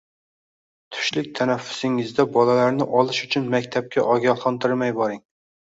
Tushlik 0.95 1.29
tanaffusingizda 1.41 2.25
bolalarni 2.39 2.89
olish 3.03 3.21
uchun 3.31 3.47
maktabga 3.55 4.11
ogohlantirmay 4.19 4.99
boring 5.03 5.27